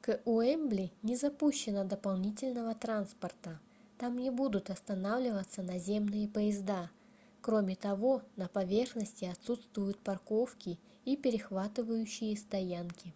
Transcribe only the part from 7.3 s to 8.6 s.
кроме того на